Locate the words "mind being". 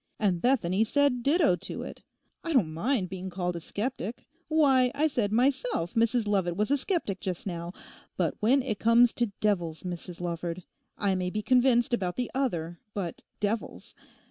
2.73-3.29